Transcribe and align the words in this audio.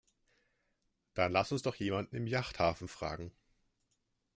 Dann 1.13 1.31
lass 1.31 1.51
uns 1.51 1.61
doch 1.61 1.75
jemanden 1.75 2.15
im 2.15 2.25
Yachthafen 2.25 2.87
fragen. 2.87 3.31